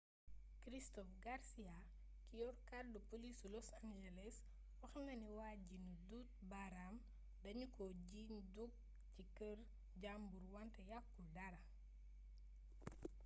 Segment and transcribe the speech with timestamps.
[0.63, 1.75] christopher garcia
[2.25, 4.35] ki yor kàddu polisu loas angeles
[4.81, 6.95] wax na ne waa ji nu duut baraam
[7.43, 8.71] danu ko jiiñ dug
[9.13, 9.57] ci kër
[10.01, 11.61] jàmbur wante yakkul dara